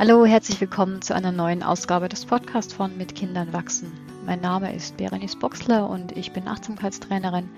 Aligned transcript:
Hallo, 0.00 0.24
herzlich 0.24 0.60
willkommen 0.60 1.02
zu 1.02 1.12
einer 1.12 1.32
neuen 1.32 1.64
Ausgabe 1.64 2.08
des 2.08 2.24
Podcasts 2.24 2.72
von 2.72 2.96
Mit 2.96 3.16
Kindern 3.16 3.52
wachsen. 3.52 3.90
Mein 4.24 4.40
Name 4.40 4.72
ist 4.72 4.96
Berenice 4.96 5.34
Boxler 5.34 5.90
und 5.90 6.16
ich 6.16 6.32
bin 6.32 6.46
Achtsamkeitstrainerin 6.46 7.48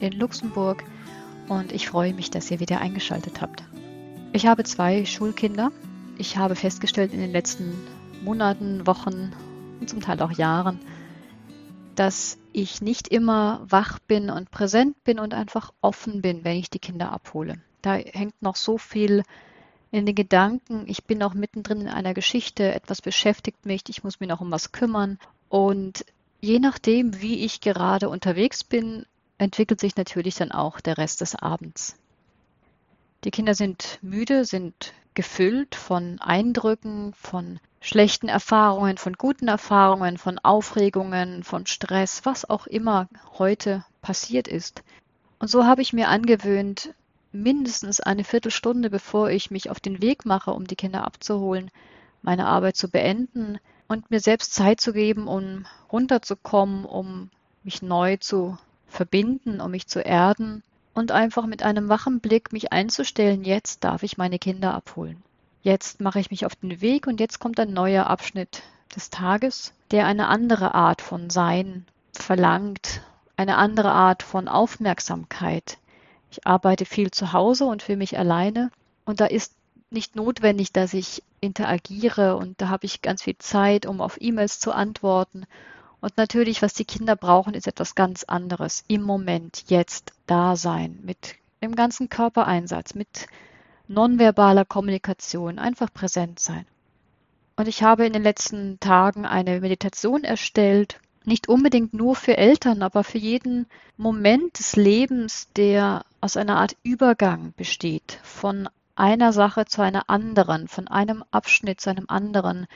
in 0.00 0.12
Luxemburg 0.12 0.84
und 1.48 1.72
ich 1.72 1.88
freue 1.88 2.12
mich, 2.12 2.30
dass 2.30 2.50
ihr 2.50 2.60
wieder 2.60 2.82
eingeschaltet 2.82 3.40
habt. 3.40 3.64
Ich 4.34 4.46
habe 4.46 4.62
zwei 4.64 5.06
Schulkinder. 5.06 5.72
Ich 6.18 6.36
habe 6.36 6.54
festgestellt 6.54 7.14
in 7.14 7.20
den 7.20 7.32
letzten 7.32 7.72
Monaten, 8.22 8.86
Wochen 8.86 9.32
und 9.80 9.88
zum 9.88 10.02
Teil 10.02 10.20
auch 10.20 10.32
Jahren, 10.32 10.78
dass 11.94 12.36
ich 12.52 12.82
nicht 12.82 13.08
immer 13.08 13.64
wach 13.66 14.00
bin 14.00 14.28
und 14.28 14.50
präsent 14.50 15.02
bin 15.02 15.18
und 15.18 15.32
einfach 15.32 15.72
offen 15.80 16.20
bin, 16.20 16.44
wenn 16.44 16.58
ich 16.58 16.68
die 16.68 16.78
Kinder 16.78 17.10
abhole. 17.10 17.54
Da 17.80 17.94
hängt 17.94 18.42
noch 18.42 18.56
so 18.56 18.76
viel 18.76 19.22
in 19.96 20.06
den 20.06 20.14
Gedanken, 20.14 20.84
ich 20.86 21.04
bin 21.04 21.22
auch 21.22 21.34
mittendrin 21.34 21.80
in 21.80 21.88
einer 21.88 22.14
Geschichte, 22.14 22.74
etwas 22.74 23.00
beschäftigt 23.00 23.64
mich, 23.64 23.82
ich 23.88 24.04
muss 24.04 24.20
mich 24.20 24.28
noch 24.28 24.40
um 24.40 24.50
was 24.50 24.72
kümmern. 24.72 25.18
Und 25.48 26.04
je 26.40 26.58
nachdem, 26.58 27.20
wie 27.20 27.44
ich 27.44 27.60
gerade 27.60 28.08
unterwegs 28.08 28.62
bin, 28.62 29.06
entwickelt 29.38 29.80
sich 29.80 29.96
natürlich 29.96 30.34
dann 30.34 30.52
auch 30.52 30.80
der 30.80 30.98
Rest 30.98 31.20
des 31.20 31.34
Abends. 31.34 31.96
Die 33.24 33.30
Kinder 33.30 33.54
sind 33.54 33.98
müde, 34.02 34.44
sind 34.44 34.92
gefüllt 35.14 35.74
von 35.74 36.18
Eindrücken, 36.20 37.14
von 37.14 37.58
schlechten 37.80 38.28
Erfahrungen, 38.28 38.98
von 38.98 39.14
guten 39.14 39.48
Erfahrungen, 39.48 40.18
von 40.18 40.38
Aufregungen, 40.38 41.42
von 41.42 41.66
Stress, 41.66 42.24
was 42.24 42.48
auch 42.48 42.66
immer 42.66 43.08
heute 43.38 43.84
passiert 44.02 44.46
ist. 44.46 44.82
Und 45.38 45.48
so 45.48 45.64
habe 45.64 45.82
ich 45.82 45.92
mir 45.92 46.08
angewöhnt, 46.08 46.94
mindestens 47.42 48.00
eine 48.00 48.24
Viertelstunde, 48.24 48.90
bevor 48.90 49.30
ich 49.30 49.50
mich 49.50 49.70
auf 49.70 49.80
den 49.80 50.02
Weg 50.02 50.24
mache, 50.24 50.52
um 50.52 50.66
die 50.66 50.76
Kinder 50.76 51.04
abzuholen, 51.04 51.70
meine 52.22 52.46
Arbeit 52.46 52.76
zu 52.76 52.90
beenden 52.90 53.58
und 53.88 54.10
mir 54.10 54.20
selbst 54.20 54.54
Zeit 54.54 54.80
zu 54.80 54.92
geben, 54.92 55.28
um 55.28 55.66
runterzukommen, 55.92 56.84
um 56.84 57.30
mich 57.62 57.82
neu 57.82 58.16
zu 58.16 58.58
verbinden, 58.88 59.60
um 59.60 59.70
mich 59.70 59.86
zu 59.86 60.00
erden 60.00 60.62
und 60.94 61.12
einfach 61.12 61.46
mit 61.46 61.62
einem 61.62 61.88
wachen 61.88 62.20
Blick 62.20 62.52
mich 62.52 62.72
einzustellen, 62.72 63.44
jetzt 63.44 63.84
darf 63.84 64.02
ich 64.02 64.16
meine 64.16 64.38
Kinder 64.38 64.74
abholen. 64.74 65.22
Jetzt 65.62 66.00
mache 66.00 66.20
ich 66.20 66.30
mich 66.30 66.46
auf 66.46 66.54
den 66.56 66.80
Weg 66.80 67.06
und 67.06 67.20
jetzt 67.20 67.38
kommt 67.38 67.60
ein 67.60 67.72
neuer 67.72 68.06
Abschnitt 68.06 68.62
des 68.94 69.10
Tages, 69.10 69.72
der 69.90 70.06
eine 70.06 70.28
andere 70.28 70.74
Art 70.74 71.02
von 71.02 71.28
Sein 71.28 71.86
verlangt, 72.12 73.02
eine 73.36 73.56
andere 73.56 73.92
Art 73.92 74.22
von 74.22 74.48
Aufmerksamkeit, 74.48 75.78
ich 76.30 76.46
arbeite 76.46 76.84
viel 76.84 77.10
zu 77.10 77.32
Hause 77.32 77.64
und 77.66 77.82
für 77.82 77.96
mich 77.96 78.18
alleine 78.18 78.70
und 79.04 79.20
da 79.20 79.26
ist 79.26 79.52
nicht 79.90 80.16
notwendig, 80.16 80.72
dass 80.72 80.94
ich 80.94 81.22
interagiere 81.40 82.36
und 82.36 82.60
da 82.60 82.68
habe 82.68 82.86
ich 82.86 83.02
ganz 83.02 83.22
viel 83.22 83.38
Zeit, 83.38 83.86
um 83.86 84.00
auf 84.00 84.20
E-Mails 84.20 84.58
zu 84.58 84.72
antworten. 84.72 85.46
Und 86.00 86.16
natürlich, 86.16 86.60
was 86.60 86.74
die 86.74 86.84
Kinder 86.84 87.16
brauchen, 87.16 87.54
ist 87.54 87.66
etwas 87.66 87.94
ganz 87.94 88.24
anderes. 88.24 88.84
Im 88.88 89.02
Moment, 89.02 89.64
jetzt 89.68 90.12
da 90.26 90.56
sein, 90.56 90.98
mit 91.02 91.36
dem 91.62 91.74
ganzen 91.74 92.08
Körpereinsatz, 92.08 92.94
mit 92.94 93.26
nonverbaler 93.88 94.64
Kommunikation, 94.64 95.58
einfach 95.58 95.92
präsent 95.92 96.38
sein. 96.38 96.66
Und 97.56 97.68
ich 97.68 97.82
habe 97.82 98.06
in 98.06 98.12
den 98.12 98.22
letzten 98.22 98.78
Tagen 98.80 99.24
eine 99.24 99.60
Meditation 99.60 100.24
erstellt, 100.24 101.00
nicht 101.24 101.48
unbedingt 101.48 101.94
nur 101.94 102.14
für 102.14 102.36
Eltern, 102.36 102.82
aber 102.82 103.02
für 103.02 103.18
jeden 103.18 103.66
Moment 103.96 104.58
des 104.58 104.76
Lebens, 104.76 105.48
der 105.56 106.04
aus 106.26 106.36
einer 106.36 106.56
Art 106.56 106.76
Übergang 106.82 107.54
besteht, 107.56 108.18
von 108.24 108.68
einer 108.96 109.32
Sache 109.32 109.64
zu 109.64 109.80
einer 109.80 110.10
anderen, 110.10 110.66
von 110.66 110.88
einem 110.88 111.22
Abschnitt 111.30 111.80
zu 111.80 111.88
einem 111.88 112.06
anderen, 112.08 112.66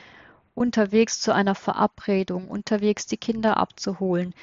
unterwegs 0.55 1.21
zu 1.21 1.35
einer 1.35 1.57
Verabredung, 1.57 2.47
unterwegs 2.47 3.07
die 3.07 3.17
Kinder 3.17 3.57
abzuholen, 3.57 4.35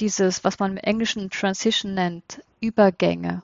dieses, 0.00 0.44
was 0.44 0.58
man 0.58 0.72
im 0.72 0.76
Englischen 0.76 1.30
Transition 1.30 1.94
nennt, 1.94 2.42
Übergänge, 2.60 3.42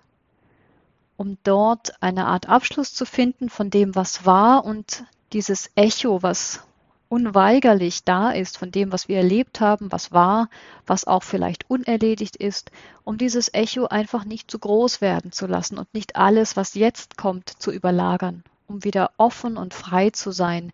um 1.16 1.38
dort 1.42 2.02
eine 2.02 2.26
Art 2.26 2.46
Abschluss 2.50 2.92
zu 2.92 3.06
finden 3.06 3.48
von 3.48 3.70
dem, 3.70 3.94
was 3.94 4.26
war 4.26 4.66
und 4.66 5.04
dieses 5.32 5.70
Echo, 5.74 6.22
was 6.22 6.62
unweigerlich 7.08 8.04
da 8.04 8.30
ist 8.30 8.58
von 8.58 8.70
dem, 8.70 8.92
was 8.92 9.08
wir 9.08 9.18
erlebt 9.18 9.60
haben, 9.60 9.90
was 9.92 10.12
war, 10.12 10.48
was 10.86 11.06
auch 11.06 11.22
vielleicht 11.22 11.68
unerledigt 11.70 12.36
ist, 12.36 12.70
um 13.04 13.18
dieses 13.18 13.52
Echo 13.52 13.86
einfach 13.86 14.24
nicht 14.24 14.50
zu 14.50 14.58
groß 14.58 15.00
werden 15.00 15.32
zu 15.32 15.46
lassen 15.46 15.78
und 15.78 15.92
nicht 15.94 16.16
alles, 16.16 16.56
was 16.56 16.74
jetzt 16.74 17.16
kommt, 17.16 17.48
zu 17.48 17.72
überlagern, 17.72 18.44
um 18.66 18.84
wieder 18.84 19.10
offen 19.16 19.56
und 19.56 19.74
frei 19.74 20.10
zu 20.10 20.30
sein 20.30 20.72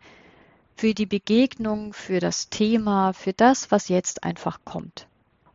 für 0.77 0.95
die 0.95 1.07
Begegnung, 1.07 1.93
für 1.93 2.21
das 2.21 2.51
Thema, 2.51 3.13
für 3.13 3.33
das, 3.33 3.71
was 3.71 3.89
jetzt 3.89 4.25
einfach 4.25 4.61
kommt. 4.65 5.07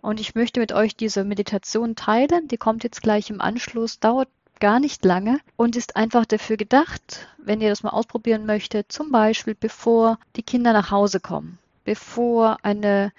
Und 0.01 0.19
ich 0.19 0.34
möchte 0.34 0.62
mit 0.62 0.72
euch 0.72 0.95
diese 0.95 1.25
Meditation 1.25 1.95
teilen, 1.95 2.47
die 2.47 2.57
kommt 2.57 2.85
jetzt 2.85 3.01
gleich 3.01 3.29
im 3.29 3.41
Anschluss, 3.41 4.00
dauert 4.00 4.29
gar 4.59 4.79
nicht 4.79 5.05
lange 5.05 5.39
und 5.55 5.75
ist 5.75 5.95
einfach 5.95 6.25
dafür 6.25 6.57
gedacht, 6.57 7.27
wenn 7.37 7.61
ihr 7.61 7.69
das 7.69 7.83
mal 7.83 7.91
ausprobieren 7.91 8.45
möchtet, 8.45 8.91
zum 8.91 9.11
Beispiel 9.11 9.55
bevor 9.55 10.19
die 10.35 10.43
Kinder 10.43 10.73
nach 10.73 10.91
Hause 10.91 11.19
kommen, 11.19 11.57
bevor 11.85 12.57
eine 12.63 13.11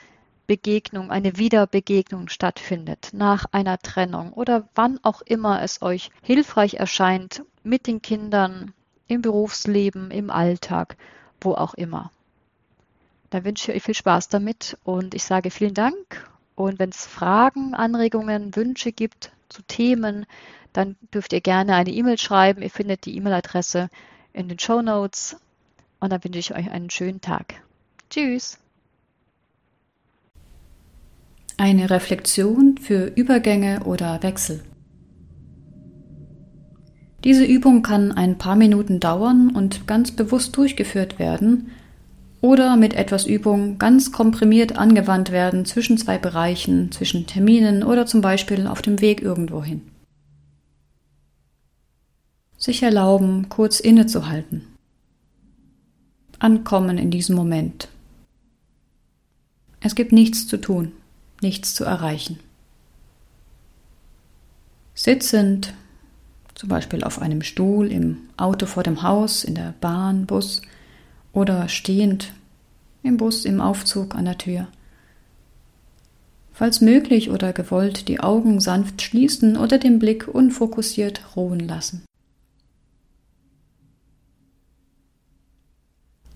Begegnung, 0.46 1.10
eine 1.10 1.36
Wiederbegegnung 1.36 2.28
stattfindet, 2.28 3.10
nach 3.12 3.46
einer 3.52 3.78
Trennung 3.78 4.32
oder 4.32 4.68
wann 4.74 4.98
auch 5.02 5.22
immer 5.22 5.62
es 5.62 5.80
euch 5.80 6.10
hilfreich 6.22 6.74
erscheint, 6.74 7.44
mit 7.62 7.86
den 7.86 8.02
Kindern 8.02 8.72
im 9.06 9.22
Berufsleben, 9.22 10.10
im 10.10 10.30
Alltag, 10.30 10.96
wo 11.40 11.52
auch 11.54 11.74
immer. 11.74 12.10
Dann 13.30 13.44
wünsche 13.44 13.70
ich 13.70 13.76
euch 13.76 13.82
viel 13.84 13.94
Spaß 13.94 14.28
damit 14.28 14.76
und 14.82 15.14
ich 15.14 15.24
sage 15.24 15.50
vielen 15.50 15.74
Dank. 15.74 16.28
Und 16.56 16.78
wenn 16.78 16.90
es 16.90 17.06
Fragen, 17.06 17.74
Anregungen, 17.74 18.54
Wünsche 18.56 18.92
gibt 18.92 19.30
zu 19.48 19.62
Themen, 19.62 20.26
dann 20.72 20.96
dürft 21.12 21.32
ihr 21.32 21.40
gerne 21.40 21.74
eine 21.74 21.90
E-Mail 21.90 22.18
schreiben. 22.18 22.62
Ihr 22.62 22.70
findet 22.70 23.06
die 23.06 23.16
E-Mail-Adresse 23.16 23.88
in 24.32 24.48
den 24.48 24.58
Show 24.58 24.82
Notes. 24.82 25.36
Und 25.98 26.12
dann 26.12 26.24
wünsche 26.24 26.38
ich 26.38 26.54
euch 26.54 26.70
einen 26.70 26.90
schönen 26.90 27.20
Tag. 27.20 27.54
Tschüss. 28.08 28.58
Eine 31.56 31.90
Reflexion 31.90 32.78
für 32.78 33.12
Übergänge 33.14 33.84
oder 33.84 34.22
Wechsel. 34.22 34.64
Diese 37.22 37.44
Übung 37.44 37.82
kann 37.82 38.12
ein 38.12 38.38
paar 38.38 38.56
Minuten 38.56 38.98
dauern 38.98 39.50
und 39.54 39.86
ganz 39.86 40.10
bewusst 40.10 40.56
durchgeführt 40.56 41.18
werden 41.18 41.70
oder 42.40 42.76
mit 42.76 42.94
etwas 42.94 43.26
Übung 43.26 43.76
ganz 43.76 44.10
komprimiert 44.10 44.78
angewandt 44.78 45.30
werden 45.30 45.66
zwischen 45.66 45.98
zwei 45.98 46.16
Bereichen, 46.16 46.90
zwischen 46.92 47.26
Terminen 47.26 47.82
oder 47.82 48.06
zum 48.06 48.22
Beispiel 48.22 48.66
auf 48.66 48.80
dem 48.80 49.02
Weg 49.02 49.20
irgendwohin 49.20 49.89
sich 52.60 52.82
erlauben, 52.82 53.48
kurz 53.48 53.80
innezuhalten. 53.80 54.66
Ankommen 56.38 56.98
in 56.98 57.10
diesem 57.10 57.34
Moment. 57.34 57.88
Es 59.80 59.94
gibt 59.94 60.12
nichts 60.12 60.46
zu 60.46 60.58
tun, 60.58 60.92
nichts 61.40 61.74
zu 61.74 61.84
erreichen. 61.84 62.38
Sitzend, 64.94 65.72
zum 66.54 66.68
Beispiel 66.68 67.02
auf 67.02 67.20
einem 67.20 67.42
Stuhl, 67.42 67.90
im 67.90 68.18
Auto 68.36 68.66
vor 68.66 68.82
dem 68.82 69.02
Haus, 69.02 69.42
in 69.42 69.54
der 69.54 69.74
Bahn, 69.80 70.26
Bus 70.26 70.60
oder 71.32 71.68
stehend 71.68 72.32
im 73.02 73.16
Bus, 73.16 73.46
im 73.46 73.62
Aufzug 73.62 74.14
an 74.14 74.26
der 74.26 74.36
Tür. 74.36 74.68
Falls 76.52 76.82
möglich 76.82 77.30
oder 77.30 77.54
gewollt, 77.54 78.08
die 78.08 78.20
Augen 78.20 78.60
sanft 78.60 79.00
schließen 79.00 79.56
oder 79.56 79.78
den 79.78 79.98
Blick 79.98 80.28
unfokussiert 80.28 81.34
ruhen 81.34 81.60
lassen. 81.60 82.04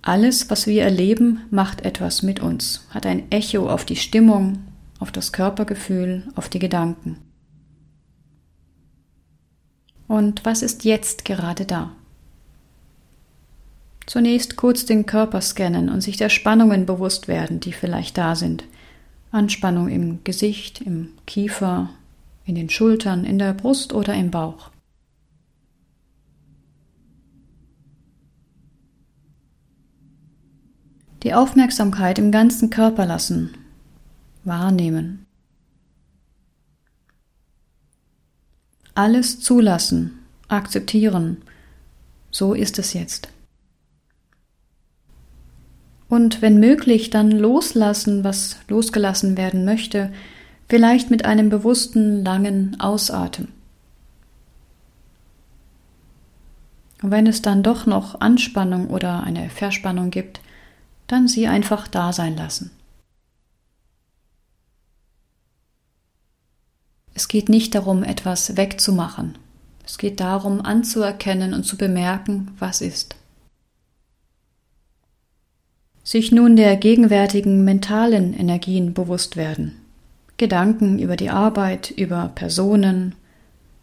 Alles, 0.06 0.50
was 0.50 0.66
wir 0.66 0.82
erleben, 0.82 1.40
macht 1.50 1.80
etwas 1.80 2.22
mit 2.22 2.38
uns, 2.38 2.86
hat 2.90 3.06
ein 3.06 3.32
Echo 3.32 3.70
auf 3.70 3.86
die 3.86 3.96
Stimmung, 3.96 4.58
auf 4.98 5.10
das 5.10 5.32
Körpergefühl, 5.32 6.24
auf 6.34 6.50
die 6.50 6.58
Gedanken. 6.58 7.16
Und 10.06 10.44
was 10.44 10.60
ist 10.60 10.84
jetzt 10.84 11.24
gerade 11.24 11.64
da? 11.64 11.92
Zunächst 14.04 14.56
kurz 14.56 14.84
den 14.84 15.06
Körper 15.06 15.40
scannen 15.40 15.88
und 15.88 16.02
sich 16.02 16.18
der 16.18 16.28
Spannungen 16.28 16.84
bewusst 16.84 17.26
werden, 17.26 17.60
die 17.60 17.72
vielleicht 17.72 18.18
da 18.18 18.36
sind. 18.36 18.64
Anspannung 19.32 19.88
im 19.88 20.22
Gesicht, 20.22 20.82
im 20.82 21.12
Kiefer, 21.26 21.88
in 22.44 22.56
den 22.56 22.68
Schultern, 22.68 23.24
in 23.24 23.38
der 23.38 23.54
Brust 23.54 23.94
oder 23.94 24.12
im 24.12 24.30
Bauch. 24.30 24.68
Die 31.24 31.32
Aufmerksamkeit 31.32 32.18
im 32.18 32.30
ganzen 32.30 32.68
Körper 32.68 33.06
lassen, 33.06 33.56
wahrnehmen. 34.44 35.24
Alles 38.94 39.40
zulassen, 39.40 40.18
akzeptieren. 40.48 41.38
So 42.30 42.52
ist 42.52 42.78
es 42.78 42.92
jetzt. 42.92 43.28
Und 46.10 46.42
wenn 46.42 46.60
möglich, 46.60 47.08
dann 47.08 47.30
loslassen, 47.30 48.22
was 48.22 48.58
losgelassen 48.68 49.38
werden 49.38 49.64
möchte, 49.64 50.12
vielleicht 50.68 51.10
mit 51.10 51.24
einem 51.24 51.48
bewussten, 51.48 52.22
langen 52.22 52.78
Ausatmen. 52.78 53.48
Und 57.02 57.10
wenn 57.10 57.26
es 57.26 57.40
dann 57.40 57.62
doch 57.62 57.86
noch 57.86 58.20
Anspannung 58.20 58.88
oder 58.88 59.22
eine 59.22 59.48
Verspannung 59.48 60.10
gibt, 60.10 60.40
dann 61.06 61.28
sie 61.28 61.46
einfach 61.46 61.88
da 61.88 62.12
sein 62.12 62.36
lassen. 62.36 62.70
Es 67.14 67.28
geht 67.28 67.48
nicht 67.48 67.74
darum, 67.74 68.02
etwas 68.02 68.56
wegzumachen. 68.56 69.38
Es 69.84 69.98
geht 69.98 70.18
darum, 70.18 70.60
anzuerkennen 70.60 71.54
und 71.54 71.64
zu 71.64 71.76
bemerken, 71.76 72.50
was 72.58 72.80
ist. 72.80 73.16
Sich 76.02 76.32
nun 76.32 76.56
der 76.56 76.76
gegenwärtigen 76.76 77.64
mentalen 77.64 78.34
Energien 78.34 78.92
bewusst 78.94 79.36
werden. 79.36 79.76
Gedanken 80.36 80.98
über 80.98 81.16
die 81.16 81.30
Arbeit, 81.30 81.90
über 81.90 82.32
Personen, 82.34 83.14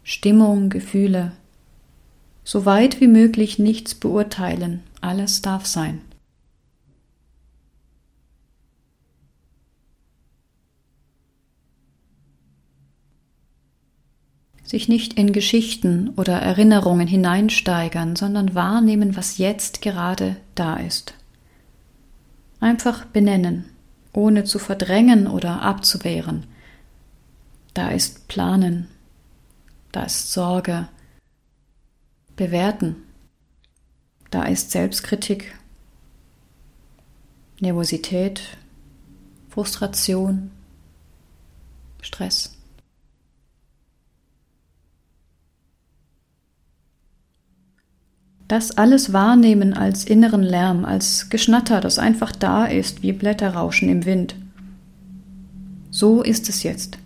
Stimmung, 0.04 0.68
Gefühle. 0.68 1.32
So 2.44 2.66
weit 2.66 3.00
wie 3.00 3.08
möglich 3.08 3.58
nichts 3.58 3.94
beurteilen, 3.94 4.82
alles 5.00 5.42
darf 5.42 5.66
sein. 5.66 6.00
Sich 14.72 14.88
nicht 14.88 15.12
in 15.12 15.34
Geschichten 15.34 16.14
oder 16.16 16.38
Erinnerungen 16.38 17.06
hineinsteigern, 17.06 18.16
sondern 18.16 18.54
wahrnehmen, 18.54 19.16
was 19.18 19.36
jetzt 19.36 19.82
gerade 19.82 20.36
da 20.54 20.76
ist. 20.76 21.12
Einfach 22.58 23.04
benennen, 23.04 23.66
ohne 24.14 24.44
zu 24.44 24.58
verdrängen 24.58 25.26
oder 25.26 25.60
abzuwehren. 25.60 26.46
Da 27.74 27.90
ist 27.90 28.28
Planen, 28.28 28.88
da 29.92 30.04
ist 30.04 30.32
Sorge, 30.32 30.88
bewerten, 32.34 32.96
da 34.30 34.44
ist 34.44 34.70
Selbstkritik, 34.70 35.54
Nervosität, 37.60 38.56
Frustration, 39.50 40.50
Stress. 42.00 42.56
Das 48.52 48.76
alles 48.76 49.14
wahrnehmen 49.14 49.72
als 49.72 50.04
inneren 50.04 50.42
Lärm, 50.42 50.84
als 50.84 51.30
Geschnatter, 51.30 51.80
das 51.80 51.98
einfach 51.98 52.32
da 52.32 52.66
ist, 52.66 53.02
wie 53.02 53.12
Blätterrauschen 53.12 53.88
im 53.88 54.04
Wind. 54.04 54.34
So 55.90 56.20
ist 56.20 56.50
es 56.50 56.62
jetzt. 56.62 56.98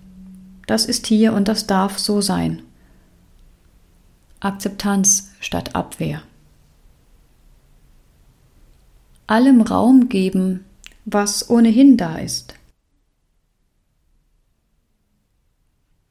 Das 0.66 0.86
ist 0.86 1.06
hier 1.06 1.32
und 1.34 1.46
das 1.46 1.68
darf 1.68 2.00
so 2.00 2.20
sein. 2.20 2.62
Akzeptanz 4.40 5.30
statt 5.38 5.76
Abwehr. 5.76 6.20
Allem 9.28 9.60
Raum 9.60 10.08
geben, 10.08 10.64
was 11.04 11.48
ohnehin 11.48 11.96
da 11.96 12.16
ist. 12.16 12.55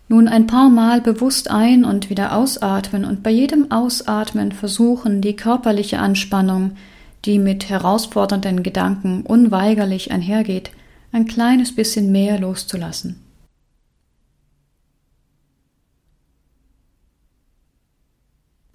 Nun 0.08 0.28
ein 0.28 0.46
paar 0.46 0.70
Mal 0.70 1.02
bewusst 1.02 1.50
ein 1.50 1.84
und 1.84 2.12
wieder 2.12 2.36
ausatmen 2.36 3.06
und 3.06 3.24
bei 3.24 3.32
jedem 3.32 3.72
Ausatmen 3.72 4.52
versuchen, 4.52 5.22
die 5.22 5.36
körperliche 5.36 5.98
Anspannung, 5.98 6.76
die 7.26 7.40
mit 7.40 7.70
herausfordernden 7.70 8.62
Gedanken 8.62 9.24
unweigerlich 9.24 10.12
einhergeht, 10.12 10.72
ein 11.12 11.26
kleines 11.26 11.74
bisschen 11.74 12.12
mehr 12.12 12.40
loszulassen. 12.40 13.20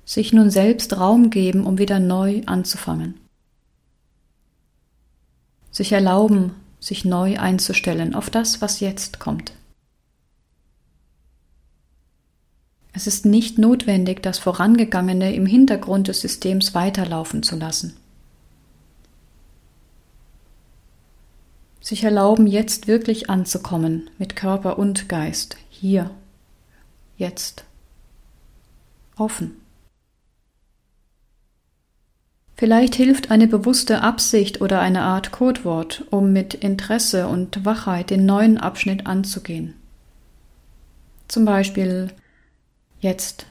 Sich 0.04 0.32
nun 0.32 0.50
selbst 0.50 0.98
Raum 0.98 1.30
geben, 1.30 1.64
um 1.64 1.78
wieder 1.78 2.00
neu 2.00 2.42
anzufangen. 2.46 3.14
Sich 5.70 5.92
erlauben, 5.92 6.54
sich 6.80 7.04
neu 7.04 7.38
einzustellen 7.38 8.16
auf 8.16 8.30
das, 8.30 8.60
was 8.60 8.80
jetzt 8.80 9.20
kommt. 9.20 9.52
Es 12.92 13.06
ist 13.06 13.24
nicht 13.24 13.58
notwendig, 13.58 14.22
das 14.22 14.38
Vorangegangene 14.38 15.34
im 15.34 15.46
Hintergrund 15.46 16.08
des 16.08 16.20
Systems 16.20 16.74
weiterlaufen 16.74 17.42
zu 17.42 17.56
lassen. 17.56 17.96
Sich 21.80 22.04
erlauben, 22.04 22.46
jetzt 22.46 22.88
wirklich 22.88 23.30
anzukommen 23.30 24.10
mit 24.18 24.36
Körper 24.36 24.78
und 24.78 25.08
Geist, 25.08 25.56
hier, 25.70 26.10
jetzt, 27.16 27.64
offen. 29.16 29.56
Vielleicht 32.56 32.94
hilft 32.94 33.30
eine 33.30 33.46
bewusste 33.46 34.02
Absicht 34.02 34.60
oder 34.60 34.80
eine 34.80 35.00
Art 35.00 35.32
Codewort, 35.32 36.04
um 36.10 36.34
mit 36.34 36.52
Interesse 36.52 37.26
und 37.26 37.64
Wachheit 37.64 38.10
den 38.10 38.26
neuen 38.26 38.58
Abschnitt 38.58 39.06
anzugehen. 39.06 39.72
Zum 41.26 41.46
Beispiel 41.46 42.10
Jetzt. 43.00 43.46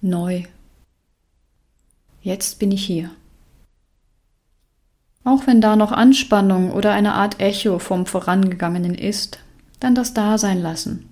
Neu. 0.00 0.44
Jetzt 2.22 2.60
bin 2.60 2.70
ich 2.70 2.84
hier. 2.86 3.10
Auch 5.24 5.48
wenn 5.48 5.60
da 5.60 5.74
noch 5.74 5.90
Anspannung 5.90 6.70
oder 6.70 6.92
eine 6.92 7.14
Art 7.14 7.40
Echo 7.40 7.80
vom 7.80 8.06
Vorangegangenen 8.06 8.94
ist, 8.94 9.40
dann 9.80 9.96
das 9.96 10.14
da 10.14 10.38
sein 10.38 10.62
lassen 10.62 11.08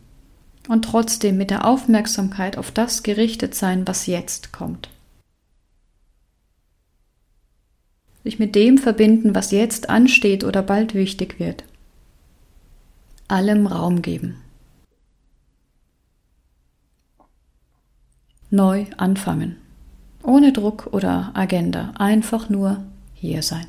und 0.69 0.85
trotzdem 0.85 1.37
mit 1.37 1.51
der 1.51 1.65
Aufmerksamkeit 1.65 2.57
auf 2.57 2.71
das 2.71 3.03
gerichtet 3.03 3.57
sein, 3.57 3.89
was 3.89 4.07
jetzt 4.07 4.53
kommt. 4.53 4.89
Sich 8.23 8.39
mit 8.39 8.55
dem 8.55 8.79
verbinden, 8.79 9.35
was 9.35 9.51
jetzt 9.51 9.91
ansteht 9.91 10.45
oder 10.45 10.63
bald 10.63 10.95
wichtig 10.95 11.41
wird. 11.41 11.65
Allem 13.27 13.67
Raum 13.67 14.03
geben. 14.03 14.37
Neu 18.51 18.87
anfangen. 18.97 19.57
Ohne 20.23 20.53
Druck 20.53 20.89
oder 20.93 21.31
Agenda, 21.35 21.93
einfach 21.99 22.49
nur 22.49 22.79
hier 23.15 23.43
sein. 23.43 23.67